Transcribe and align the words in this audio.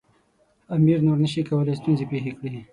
امیر 0.75 0.99
نور 1.07 1.17
نه 1.23 1.29
شي 1.33 1.41
کولای 1.49 1.75
ستونزې 1.81 2.05
پېښې 2.11 2.31
کړي. 2.39 2.59